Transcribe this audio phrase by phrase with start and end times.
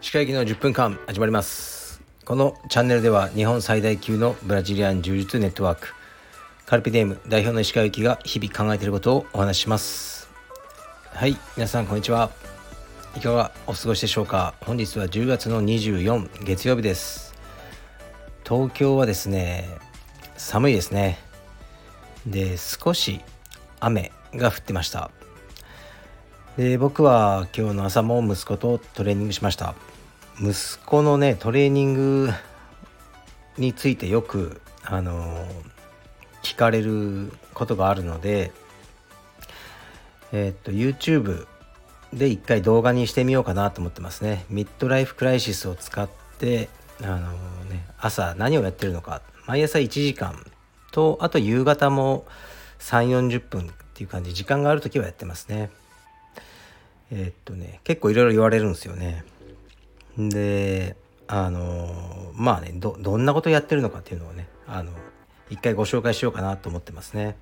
[0.00, 2.00] 歯科行きの10分間始まります。
[2.24, 5.88] このチャンネルでは日本最大級のブラジリアン柔術ネットワーク
[6.64, 10.30] カルピディム代表の石川行きが日々考えていることをお話しします。
[11.08, 12.30] はい皆さんこんにちは。
[13.18, 14.54] いかがお過ごしでしょうか。
[14.62, 17.34] 本日は10月の24月曜日です。
[18.48, 19.68] 東京はですね
[20.38, 21.18] 寒いですね。
[22.26, 23.20] で少し
[23.80, 25.10] 雨が降ってました。
[26.56, 29.74] で僕は今日の朝も息子とトレーニングしました。
[30.40, 32.30] 息子のねトレーニング
[33.58, 35.46] についてよくあの
[36.42, 38.52] 聞かれることがあるので
[40.32, 41.46] え、っと YouTube
[42.12, 44.44] で一回動画にしてみようかなと思ってますね。
[44.48, 46.68] ミッドライフクライシスを使って
[47.02, 47.18] あの
[47.70, 49.22] ね朝何をやってるのか。
[49.46, 50.44] 毎朝1時間
[50.92, 52.26] とあと夕方も
[52.80, 55.70] 3 4 0分っていう感じ時間がある時はやってますね
[57.12, 59.24] えー、っとね結構いろいろ言われるんですよね
[60.16, 60.96] で
[61.28, 64.90] あのまあねどどんなことやってるのかっていうのをねあの
[65.48, 67.36] 一回ご紹介しようかなと思ってますね。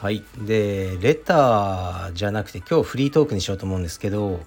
[0.00, 4.40] はいでレターじゃなくて今日フリートークにしようと思うんですけど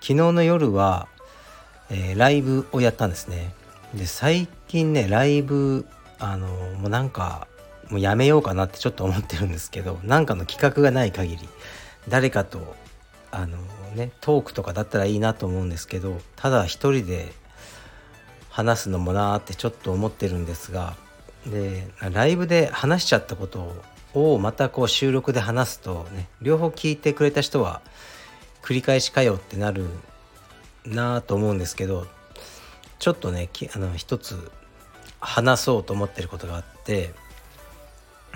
[0.00, 1.08] 昨日の夜は、
[1.88, 3.54] えー、ライブをやったんですね。
[3.94, 5.86] で最近ねライブ
[6.18, 7.46] あのもうなんか
[7.90, 11.48] もうやめようかなってちょっと思ってるんですけどなんかの企画がない限り
[12.08, 12.74] 誰かと
[13.30, 13.58] あの
[13.94, 17.32] ねトークとかだったらいいなと思うんですけどただ一人で
[18.48, 20.96] 話すのもなーってちょっと思ってるんですが
[21.46, 23.74] でライブで話しちゃったこと
[24.14, 27.82] をまたこう収録で話すとね両方聞いてくれた人は
[28.62, 29.86] 繰り返しかよってなる
[30.86, 32.06] なと思うんですけど
[32.98, 34.50] ちょっとねあの一つ
[35.20, 37.12] 話そうと思ってることがあって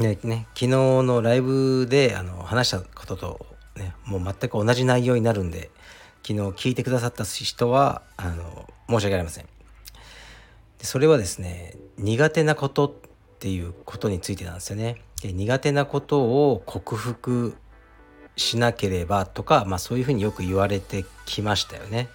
[0.01, 3.47] ねね昨日のライブであの話したことと
[3.77, 5.71] ねもう全く同じ内容になるんで
[6.27, 9.47] 昨日聞いてくださった人はあの申し訳ありません。
[10.81, 12.93] それはですね苦手なことっ
[13.41, 15.03] ていうことについてなんですよね。
[15.23, 16.21] で苦手なこと
[16.51, 17.57] を克服
[18.37, 22.09] しなければとか、まあ、そういうふうによく言われてきましたよね。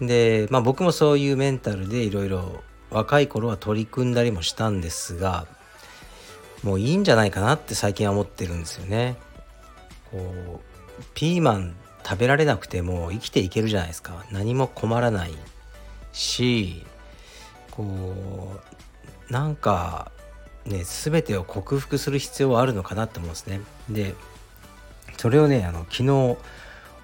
[0.00, 5.46] で、まあ、僕もそういうメンタルでいろいろ若い頃は取り組んだりもしたんですが
[6.62, 9.16] もういいんじゃないかなって最近は思ってるんですよね。
[10.10, 10.60] こ
[10.98, 14.24] うピーマン食べられなくても生きていけるじゃないですか。
[14.30, 15.34] 何も困らない
[16.12, 16.84] し
[17.70, 18.60] こ
[19.28, 20.10] うなんか
[20.66, 23.60] ね全てを克服する必要はあるのかなって思うんですね。
[23.88, 24.14] で
[25.16, 26.36] それをねあの昨日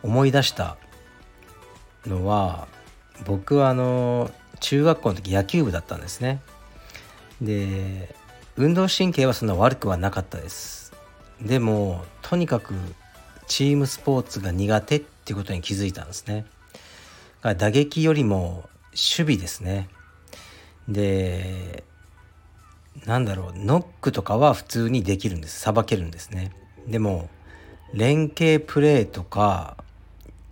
[0.03, 0.77] 思い出した
[2.06, 2.69] のは
[3.25, 4.31] 僕はあの
[4.61, 6.41] 中学校の時野球部だったんですね。
[7.41, 8.15] で
[8.56, 10.93] 運動神経はそんな悪くはなかったです。
[11.41, 12.75] でもとにかく
[13.47, 16.47] チームスポーツが苦手っていうことに気づいたんですね。
[17.43, 19.89] 打撃よりも守備ですね。
[20.89, 21.84] で
[23.05, 25.61] なんだろうノックとかは普通にできるんです。
[25.61, 26.53] さばけるんですね。
[26.88, 27.28] でも
[27.93, 29.77] 連携プレーとか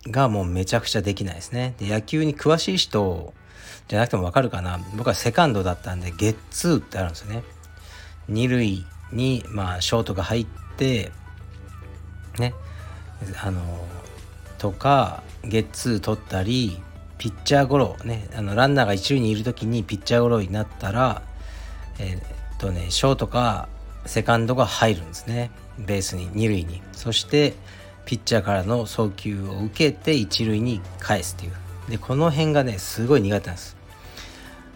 [0.07, 1.73] がもうめちゃくちゃできないですね。
[1.79, 3.33] で野球に詳しい人
[3.87, 4.79] じゃなくてもわかるかな。
[4.95, 7.43] 僕はセカンドだったんでゲッツーってあるんですよね。
[8.27, 10.47] 二塁にまあショートが入っ
[10.77, 11.11] て
[12.39, 12.53] ね
[13.43, 13.61] あの
[14.57, 16.81] とかゲッツー取ったり
[17.17, 21.21] ピッチャーゴロねあのランナーが一塁にいる時にピッチャーゴロになったら
[21.99, 23.69] え、っとねショートか
[24.05, 25.51] セカンドが入るんですね。
[25.79, 26.81] ベースに二塁に。
[26.93, 27.53] そして
[28.05, 31.53] ピッチャーからの送球を受けて一塁に返すっていう。
[31.89, 33.75] でこの辺がねすごい苦手なんです。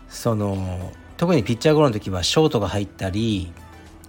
[0.10, 3.52] その特にピッチャーゴロの時はショートが入ったり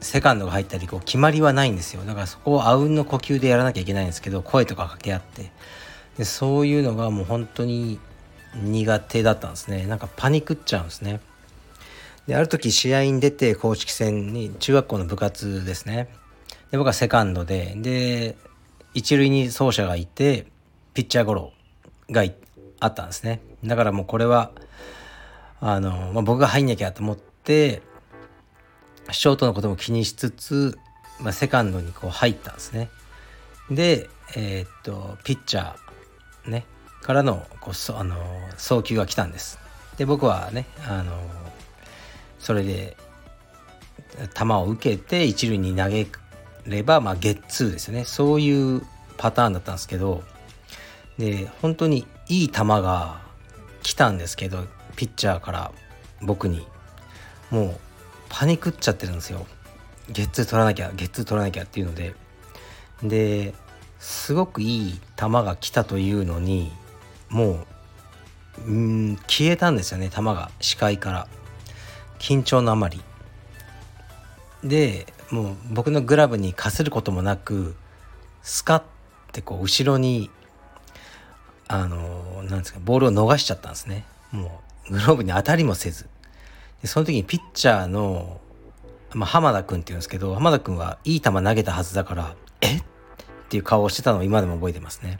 [0.00, 2.04] セカンドが入ったりこう決まりはないんですよ。
[2.04, 5.50] だからそこをあうんの呼吸でやらなきゃいけないんですけど声とか掛け合って。
[6.18, 7.98] でそういうのがもう本当に
[8.54, 9.86] 苦手だったんですね。
[9.86, 11.20] なんかパニクっちゃうんですね。
[12.28, 16.08] である時試合に出て公式戦に中学校の部活ですね。
[16.70, 17.74] で僕はセカンドで。
[17.76, 18.36] で
[18.94, 20.46] 一塁に走者がいて
[20.94, 21.52] ピッチャーゴロ
[22.08, 22.22] が
[22.78, 23.40] あったんですね。
[23.64, 24.52] だからもうこれは
[25.60, 27.82] あの、まあ、僕が入んなきゃと思って
[29.10, 30.78] ショートのことも気にしつつ、
[31.20, 32.90] まあ、セカンドにこう入ったんですね。
[33.70, 36.64] で、えー、っとピッチャーね
[37.02, 38.16] からのこうそあの
[38.56, 39.58] 送球が来たんです。
[39.96, 41.12] で僕はねあの
[42.38, 42.96] それで
[44.34, 46.06] 球を受けて一塁に投げ
[46.66, 48.82] れば、まあ、ゲッツーですよねそういう
[49.18, 50.22] パターンだったんですけど
[51.18, 53.20] で本当にいい球が
[53.82, 54.64] 来たんですけど
[55.00, 55.72] ピッチャーから
[56.20, 56.66] 僕に
[57.50, 57.80] もう
[58.28, 59.46] パニクっちゃってるんですよ。
[60.10, 62.14] ゲッツー取らなきゃゲッツー取らなきゃっていうので。
[63.02, 63.54] で
[63.98, 66.70] すごくいい球が来たというのに
[67.30, 67.66] も
[68.58, 70.50] ううん消えたんですよね球が。
[70.60, 71.28] 視界から。
[72.18, 73.00] 緊張のあまり。
[74.62, 77.74] でもう僕のグラブにかすることもなく
[78.42, 78.82] スカッ
[79.32, 80.28] てこう後ろに
[81.68, 84.04] あのなんですかボールを逃しちゃったんですね。
[84.32, 86.08] もうグローブに当たりもせず。
[86.82, 88.40] でその時にピッチャーの、
[89.14, 92.76] まあ、浜田君っていうんですけど浜田君はいい球投げたはずだからえ？
[92.76, 92.82] っ
[93.50, 95.18] ていう顔をしてたのを今でも覚えてますね。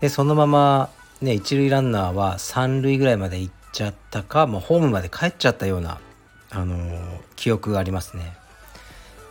[0.00, 5.98] でそのままね一塁ランナーは三塁ぐらいまで行っちゃったかもうホームまで帰っちゃったような
[6.50, 8.34] あのー、記憶がありますね。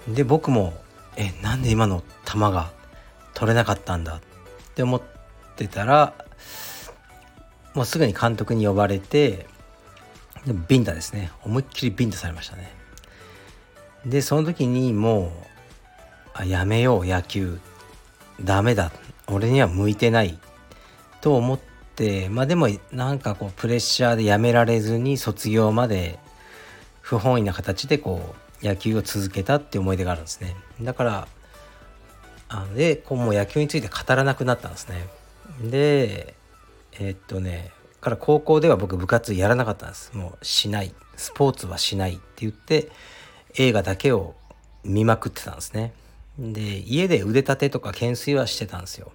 [0.08, 0.74] で僕も
[1.16, 2.72] えなんで今の球が
[3.34, 4.16] 取れなかったんだ？
[4.16, 4.22] っ
[4.74, 5.02] て思っ
[5.56, 6.14] てたら
[7.74, 9.46] もうすぐに監督に呼ばれて
[10.68, 11.32] ビンタですね。
[11.44, 12.74] 思いっきりビンタされましたね。
[14.06, 15.32] でその時にもう
[16.34, 17.60] あやめよう野球。
[18.42, 18.92] ダメだ。
[19.28, 20.40] 俺には向いてない。
[21.22, 21.60] と思っ
[21.96, 26.18] てまあでもなんかこうプレッシャーでやめられずに卒業まで
[27.02, 30.56] 不本意な形でこう野球を続けたって思い出があるんですね。
[30.82, 31.28] だから
[32.50, 35.08] あでこうもう野球について語らなくなったんですね。
[35.64, 36.34] で
[36.94, 37.72] えー、っとね
[38.02, 40.12] から高校では僕部活やらなかったんです。
[40.18, 40.94] もうしない。
[41.16, 42.90] スポーツはしないって言って
[43.56, 44.34] 映画だけを
[44.84, 45.94] 見まくってたんですね。
[46.40, 49.12] で家で腕立てとか懸垂はしてたんですよ。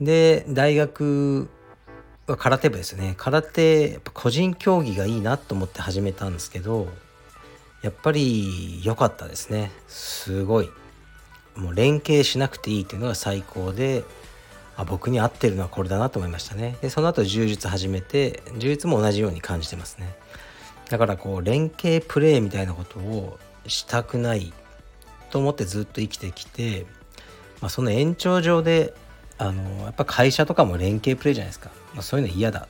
[0.00, 1.48] で大学
[2.26, 3.14] は空手部ですね。
[3.16, 6.86] 空手個人競技がいいなと思って始めたんですけど
[7.82, 9.72] やっぱり良かったですね。
[9.88, 10.70] すごい。
[11.56, 14.04] もう連携しなくていいっていうのが最高で
[14.76, 16.76] あ僕に合ってるのはこれだなと思いましたね。
[16.82, 20.14] でその後柔術始めて柔術も同じように感じてますね。
[20.90, 24.52] だからこう連携プレーみたいなことをしたくない
[25.30, 26.86] と思ってずっと生きてきて、
[27.60, 28.94] まあ、その延長上で
[29.38, 32.68] あのやっぱ会社とかも連携プレーじゃないですか、まあ、そういうの嫌だ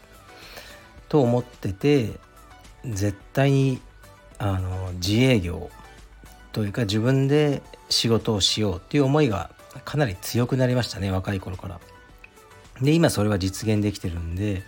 [1.09, 2.13] と思ってて
[2.85, 3.81] 絶対に
[4.39, 5.71] あの自営業
[6.53, 9.51] というか自分で仕事をしようっていう思いが
[9.85, 11.81] かなり強くなりましたね若い頃から。
[12.81, 14.63] で今それは実現できてるんで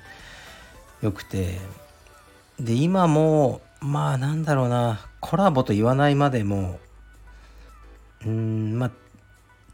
[1.03, 1.59] よくて
[2.61, 6.79] で今もまあなんだろうなコラボと言わないまでも
[8.25, 8.91] うんまあ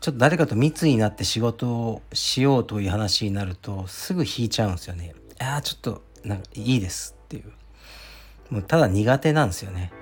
[0.00, 5.14] ちょっと誰かと密になって仕事をしようという話になるとすぐ引いちゃうんですよね。
[5.38, 7.52] ああちょっとなんかいいですっていう。
[8.50, 9.92] もうただ苦手なんですよね。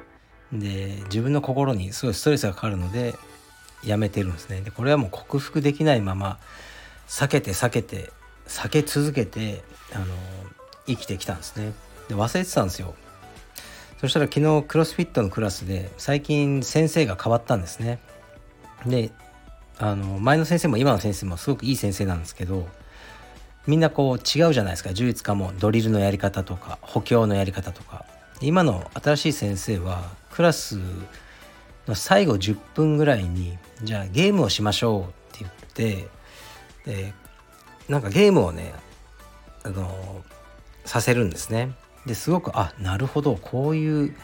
[0.53, 3.15] で自分の心にすごいストレスがかかるので
[3.85, 4.63] やめてるんですね。
[4.63, 6.39] でこれはもう克服できないまま
[7.07, 8.11] 避けて避けて
[8.51, 9.63] 避け続けて
[9.95, 10.05] あの
[10.87, 11.73] 生きてきたんですね。
[12.09, 12.95] で忘れてたんですよ。
[14.01, 18.01] そしたら昨日クロスフィットのクラスで最近先生が変わったんですね。
[18.85, 19.13] で
[19.79, 22.67] あの前の先生も今の先生もすごくいい先生なんですけど
[23.67, 24.93] みんなこう違うじゃないですか。
[24.93, 28.05] 柔術家もドリルのやり方とか補強のやり方とか。
[28.43, 30.81] 今の新しい先生はクラス
[31.87, 35.05] の最後10分ぐらいにじゃあゲームをしましょうっ
[35.39, 36.09] て言って
[36.87, 37.13] で
[37.91, 38.73] なんかゲームをね
[39.65, 40.23] あの
[40.85, 41.73] させるんですね。
[42.07, 44.15] ですごくあなるほどこういう、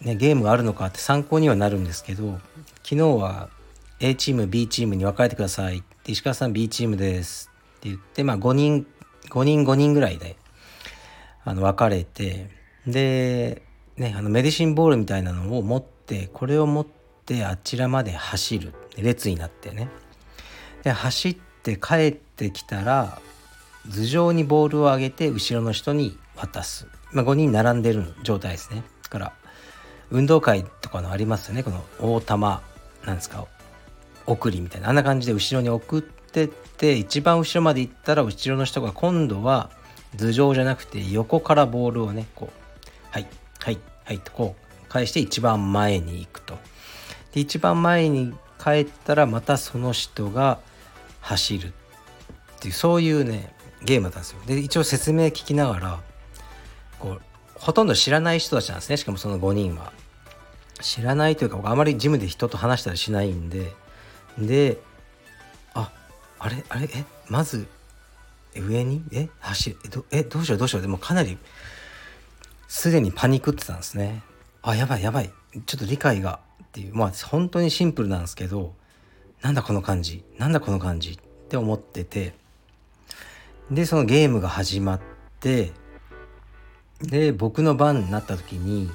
[0.00, 2.38] ね、ゲームがあるのかって参考にはなるんですけど
[2.84, 3.50] 昨日は
[3.98, 5.82] A チーム B チームに分かれてください。
[6.06, 7.50] 石川さん B チームです。
[7.78, 8.86] って言ってまあ5人
[9.30, 10.36] 5人5人ぐらいで
[11.44, 12.50] あの分かれて
[12.86, 13.62] で、
[13.96, 16.86] ね、あのメディシンボールみたいなのを持ってこれを持っ
[17.26, 18.74] てあちらまで走る。
[18.96, 19.88] 列になってね。
[20.84, 23.20] で走って帰ってきたら
[23.88, 28.82] 頭上にボールを上げて後ろの人に渡す、まあ、5人並んでる状態ですね。
[29.02, 29.32] だから
[30.10, 31.62] 運動会とかのありますよね。
[31.62, 32.62] この大玉
[33.04, 33.46] なんですか
[34.26, 34.88] 送りみたいな。
[34.88, 39.70] あんな感じで後ろに送ってって一番後ろまで行ったら後ろの人が今度は
[40.16, 43.26] 頭上じゃなくて横からボールをねこうはい
[43.60, 46.58] はいはいとこう返して一番前に行くと。
[47.32, 50.58] で一番前に帰ったらまたその人が
[51.30, 51.72] 走るっ
[52.58, 54.40] ていうそういうねゲームだったんですよ。
[54.46, 56.00] で一応説明聞きながら
[56.98, 57.22] こう
[57.54, 58.96] ほとんど知らない人たちなんですね。
[58.96, 59.92] しかもその5人は。
[60.80, 63.72] 知らないというかあまりジムで人と話したりしないんで。
[64.38, 64.78] で
[65.74, 65.92] あ
[66.38, 67.68] あれあれえまず
[68.56, 69.04] 上に？
[69.12, 69.76] え走る？
[69.84, 70.58] えどえどうしよう？
[70.58, 70.82] どうしよう？
[70.82, 71.38] でもかなり
[72.66, 74.22] すでにパニックってたんですね。
[74.62, 75.30] あやばいやばい。
[75.66, 76.94] ちょっと理解がっていう。
[76.94, 78.74] まあ本当にシンプルなんですけど
[79.42, 81.16] なんだこの感じなんだこの感じっ
[81.48, 82.40] て思ってて。
[83.70, 85.00] でそのゲームが始まっ
[85.38, 85.72] て
[87.02, 88.90] で僕の番になった時に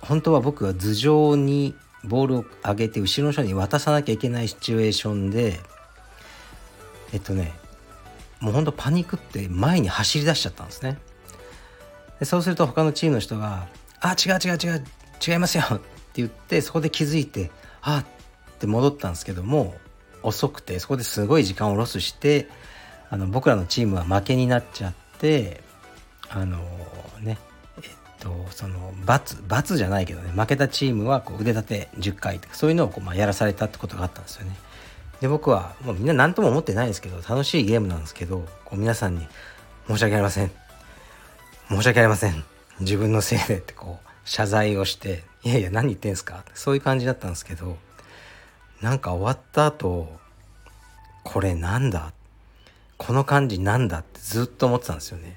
[0.00, 5.58] 本当は僕は頭上にボールを上げて後ろの人に渡さなきゃいけないシチュエーションで
[7.12, 7.52] えっとね
[8.40, 10.98] もうほんとパニックって前に走り出しちゃったんですね。
[12.18, 13.68] でそうすると他のチームの人が
[14.00, 14.84] 「あ違う違う違う
[15.24, 15.82] 違いますよ」って
[16.14, 17.50] 言ってそこで気づいて
[17.82, 18.04] 「あ
[18.62, 19.74] って戻ったんですけども
[20.22, 22.48] 遅くてそこですごい時間をロスして
[23.10, 25.60] あの僕らのチームは負けになっちゃって
[26.30, 26.58] あの
[27.20, 27.38] ね
[27.82, 27.90] えっ
[28.20, 34.56] とその罰罰じゃないけどね負けたチームはこう腕立て10回とかそういうのをこう、まあ、やらされたってことがあったんですよね。
[35.20, 39.26] で僕はもうみんな何とも思ってないんですけど楽しいゲームなんですけどこう皆さんに
[39.86, 40.50] 「申し訳ありません
[41.68, 42.44] 申し訳ありません
[42.80, 47.76] 自分のせいで」ってこう謝罪をして「いやいや何言ってんすか?」そういう感じだったんですけど
[48.82, 50.12] なんか終わった後
[51.24, 52.12] これなんだ？
[52.98, 55.36] この感じなんだってずっと思ってたんですよね。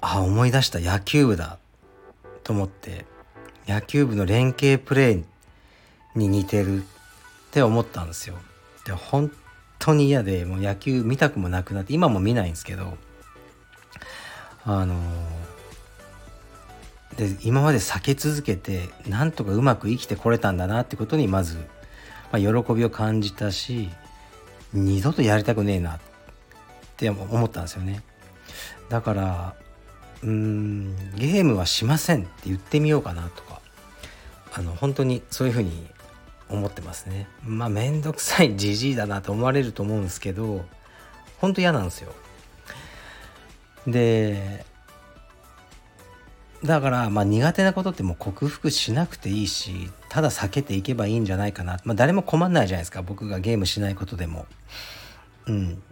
[0.00, 0.78] あ思い出した。
[0.78, 1.58] 野球部だ。
[2.44, 3.04] と思って。
[3.68, 5.24] 野球部の連携プレー
[6.14, 6.82] に似てる。
[6.82, 8.36] って思ったんですよ。
[8.84, 9.32] で本
[9.80, 12.96] 当に嫌でもう野球見たくもなくなって今も見ないんですけど
[14.64, 14.94] あの
[17.16, 21.58] で今まで避け続けてなんとかうまく生きてこれたんだなってことにまず、
[22.32, 23.90] まあ、喜びを感じたし
[24.72, 26.00] 二度とやりたくねえなっ
[26.96, 28.02] て思ったんですよね。
[28.88, 29.54] だから
[30.22, 33.60] うーんゲームはしませんって言ってみようかなとか
[34.52, 35.86] あの本当にそういうふうに
[36.48, 37.28] 思ってますね。
[37.44, 40.64] まあ面倒くさいじじいだなと思われると思うんですけど
[41.38, 42.12] 本当嫌なんですよ。
[43.86, 44.64] で
[46.64, 53.02] だからまあ苦手なことってもう克服しなくていいしただ避けていけばいいんじゃないかな、まあ、誰も困んないじゃないですか。
[53.02, 54.46] 僕がゲームしないことでも。
[55.46, 55.82] うん、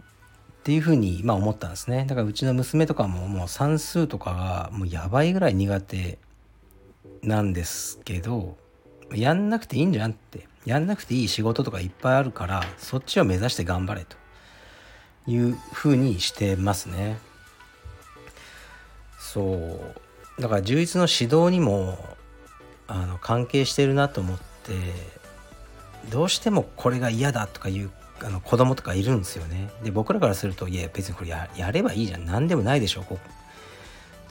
[0.59, 2.05] っていうふうに今思ったんですね。
[2.07, 6.19] だからうちの娘とかももう算数とかがもうやばいぐらい苦手
[7.23, 8.57] なんですけど
[9.13, 10.47] やんなくていいんじゃんって。
[10.65, 14.17] やんなくていい仕事とかいっぱいあるからそっちを目指して頑張れと
[15.25, 17.17] いうふうにしてますね。
[19.17, 20.01] そう。
[20.39, 21.97] だから充実の指導にも
[22.87, 24.43] あの関係してるなと思って
[26.09, 27.91] どうしてもこれが嫌だとかいう
[28.21, 29.69] あの子供とかいるんですよね。
[29.83, 33.19] で僕らからするといや別にこれやればいいじゃん何でもないでしょこ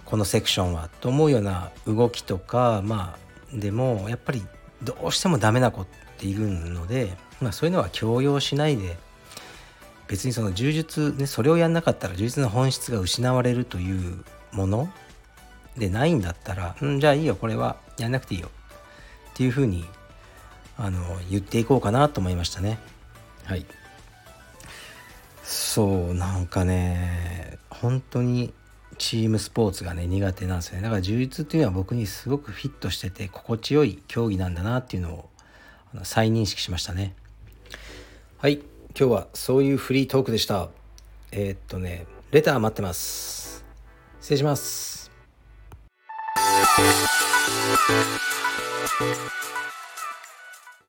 [0.05, 3.17] このセクションはと思うような動きとかま
[3.53, 4.43] あでもやっぱり
[4.83, 5.87] どうしてもダメな子っ
[6.19, 8.97] ているので、まあ、そういうのは強要しないで
[10.07, 14.89] 別にその柔術ねそれをやんなかったら柔術の本質が失われるというもの
[15.79, 18.51] でないんだったら、うん、じゃあいいよ、これはやんなくていいよ。
[19.31, 19.85] っていうふうに、
[20.77, 22.79] あの、言っていこうかなと思いましたね。
[23.45, 23.65] はい。
[25.43, 28.53] そう、なんかね、本当に
[28.99, 30.83] チームスポーツがね、苦手なんですよね。
[30.83, 35.29] だから充実っていうのは僕にすごくフィットしてて、心地よい競技なんだなっていうのを
[36.03, 37.15] 再認識しましたね。
[38.39, 38.61] はい。
[38.99, 40.69] 今日はそういうフリートークでした。
[41.31, 43.65] えー、っとね、レター待ってます。
[44.21, 44.98] 失礼します。
[49.01, 49.48] Música